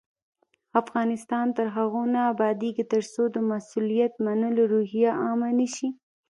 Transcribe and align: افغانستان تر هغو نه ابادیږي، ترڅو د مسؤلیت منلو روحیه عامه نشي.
افغانستان 0.81 1.45
تر 1.57 1.67
هغو 1.75 2.01
نه 2.13 2.21
ابادیږي، 2.31 2.83
ترڅو 2.93 3.23
د 3.31 3.37
مسؤلیت 3.51 4.13
منلو 4.25 4.63
روحیه 4.73 5.11
عامه 5.23 5.49
نشي. 5.59 5.89